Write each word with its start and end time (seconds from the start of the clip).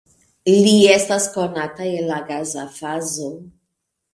Li 0.51 0.71
estas 0.93 1.27
konata 1.35 1.91
en 1.91 2.09
la 2.13 2.17
gaza 2.33 2.67
fazo. 2.79 3.29